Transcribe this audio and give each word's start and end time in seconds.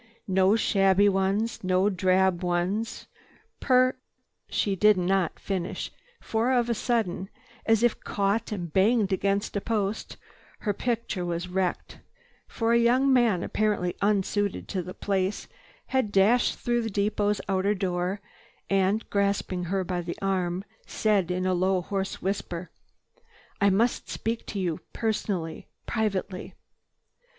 No 0.27 0.55
shabby 0.55 1.07
ones. 1.07 1.63
No 1.63 1.87
drab 1.87 2.43
ones. 2.43 3.05
Per—" 3.59 3.93
She 4.49 4.75
did 4.75 4.97
not 4.97 5.37
finish 5.39 5.91
for 6.19 6.51
of 6.51 6.71
a 6.71 6.73
sudden, 6.73 7.29
as 7.67 7.83
if 7.83 7.99
caught 8.03 8.51
and 8.51 8.73
banged 8.73 9.13
against 9.13 9.55
a 9.55 9.61
post, 9.61 10.17
her 10.61 10.73
picture 10.73 11.23
was 11.23 11.47
wrecked, 11.49 11.99
for 12.47 12.73
a 12.73 12.79
young 12.79 13.13
man 13.13 13.43
apparently 13.43 13.95
unsuited 14.01 14.67
to 14.69 14.81
the 14.81 14.95
place 14.95 15.47
had 15.85 16.11
dashed 16.11 16.57
through 16.57 16.81
the 16.81 16.89
depot's 16.89 17.39
outer 17.47 17.75
door 17.75 18.21
and, 18.71 19.07
grasping 19.11 19.65
her 19.65 19.83
by 19.83 20.01
the 20.01 20.17
arm, 20.19 20.65
said 20.87 21.29
in 21.29 21.45
a 21.45 21.53
low 21.53 21.79
hoarse 21.79 22.23
whisper: 22.23 22.71
"I 23.61 23.69
must 23.69 24.09
speak 24.09 24.47
to 24.47 24.57
you 24.59 24.79
personally, 24.93 25.67
privately." 25.85 26.55